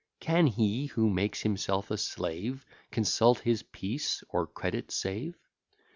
[0.19, 5.37] Can he, who makes himself a slave, Consult his peace, or credit save?